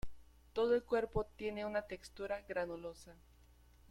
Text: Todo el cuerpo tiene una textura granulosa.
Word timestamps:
Todo 0.53 0.73
el 0.73 0.81
cuerpo 0.83 1.27
tiene 1.37 1.63
una 1.63 1.83
textura 1.83 2.41
granulosa. 2.41 3.13